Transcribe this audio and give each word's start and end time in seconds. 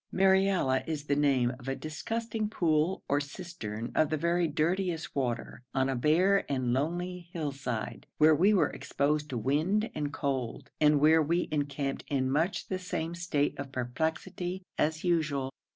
Mariala 0.11 0.81
is 0.87 1.03
the 1.03 1.15
name 1.15 1.53
of 1.59 1.67
a 1.67 1.75
disgusting 1.75 2.49
pool 2.49 3.03
or 3.07 3.21
cistern 3.21 3.91
of 3.93 4.09
the 4.09 4.17
very 4.17 4.47
dirtiest 4.47 5.15
water, 5.15 5.61
on 5.75 5.89
a 5.89 5.95
bare 5.95 6.43
and 6.51 6.73
lonely 6.73 7.29
hillside, 7.33 8.07
where 8.17 8.33
we 8.33 8.51
were 8.51 8.71
exposed 8.71 9.29
to 9.29 9.37
wind 9.37 9.91
and 9.93 10.11
cold, 10.11 10.71
and 10.79 10.99
where 10.99 11.21
we 11.21 11.47
encamped 11.51 12.03
in 12.07 12.31
much 12.31 12.67
the 12.67 12.79
same 12.79 13.13
state 13.13 13.53
of 13.59 13.71
perplexity 13.71 14.63
as 14.75 15.03
usual. 15.03 15.51